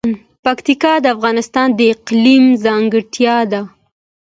پکتیا 0.43 0.93
د 1.01 1.05
افغانستان 1.15 1.67
د 1.75 1.79
اقلیم 1.93 2.45
ځانګړتیا 2.65 3.37
ده. 3.51 3.61